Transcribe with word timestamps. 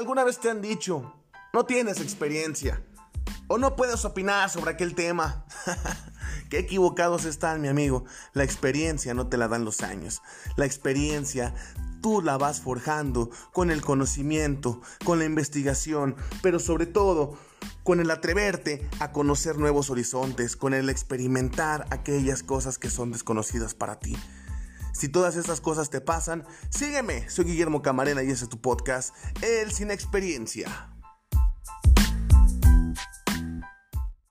¿Alguna 0.00 0.24
vez 0.24 0.38
te 0.38 0.48
han 0.48 0.62
dicho, 0.62 1.12
no 1.52 1.66
tienes 1.66 2.00
experiencia? 2.00 2.82
¿O 3.48 3.58
no 3.58 3.76
puedes 3.76 4.02
opinar 4.06 4.48
sobre 4.48 4.70
aquel 4.70 4.94
tema? 4.94 5.44
Qué 6.48 6.60
equivocados 6.60 7.26
están, 7.26 7.60
mi 7.60 7.68
amigo. 7.68 8.06
La 8.32 8.42
experiencia 8.42 9.12
no 9.12 9.26
te 9.26 9.36
la 9.36 9.46
dan 9.46 9.66
los 9.66 9.82
años. 9.82 10.22
La 10.56 10.64
experiencia 10.64 11.54
tú 12.00 12.22
la 12.22 12.38
vas 12.38 12.62
forjando 12.62 13.28
con 13.52 13.70
el 13.70 13.82
conocimiento, 13.82 14.80
con 15.04 15.18
la 15.18 15.26
investigación, 15.26 16.16
pero 16.40 16.60
sobre 16.60 16.86
todo 16.86 17.36
con 17.82 18.00
el 18.00 18.10
atreverte 18.10 18.88
a 19.00 19.12
conocer 19.12 19.58
nuevos 19.58 19.90
horizontes, 19.90 20.56
con 20.56 20.72
el 20.72 20.88
experimentar 20.88 21.84
aquellas 21.90 22.42
cosas 22.42 22.78
que 22.78 22.88
son 22.88 23.12
desconocidas 23.12 23.74
para 23.74 23.98
ti. 23.98 24.16
Si 24.92 25.08
todas 25.08 25.36
esas 25.36 25.60
cosas 25.60 25.90
te 25.90 26.00
pasan, 26.00 26.44
sígueme. 26.70 27.28
Soy 27.28 27.44
Guillermo 27.46 27.82
Camarena 27.82 28.22
y 28.22 28.30
ese 28.30 28.44
es 28.44 28.50
tu 28.50 28.60
podcast, 28.60 29.14
El 29.42 29.72
Sin 29.72 29.90
Experiencia. 29.90 30.89